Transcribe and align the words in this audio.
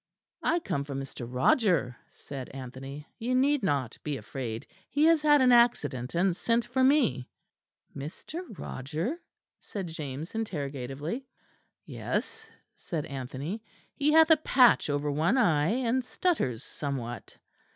"I 0.41 0.57
come 0.59 0.83
from 0.83 0.99
Mr. 0.99 1.27
Roger," 1.31 1.95
said 2.11 2.49
Anthony, 2.49 3.05
"you 3.19 3.35
need 3.35 3.61
not 3.61 3.99
be 4.01 4.17
afraid. 4.17 4.65
He 4.89 5.05
has 5.05 5.21
had 5.21 5.43
an 5.43 5.51
accident 5.51 6.15
and 6.15 6.35
sent 6.35 6.65
for 6.65 6.83
me." 6.83 7.29
"Mr. 7.95 8.41
Roger?" 8.57 9.19
said 9.59 9.85
James 9.85 10.33
interrogatively. 10.33 11.27
"Yes," 11.85 12.47
said 12.75 13.05
Anthony, 13.05 13.61
"he 13.93 14.11
hath 14.11 14.31
a 14.31 14.37
patch 14.37 14.89
over 14.89 15.11
one 15.11 15.37
eye; 15.37 15.69
and 15.69 16.03
stutters 16.03 16.63
somewhat." 16.63 17.37